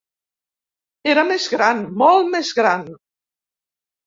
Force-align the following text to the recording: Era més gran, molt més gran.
Era 1.13 1.25
més 1.31 1.45
gran, 1.57 1.83
molt 2.05 2.33
més 2.37 2.51
gran. 2.63 2.89